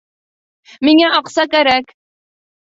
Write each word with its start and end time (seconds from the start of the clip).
Миңә 0.89 1.11
аҡса 1.19 1.45
кәрәк! 1.53 1.95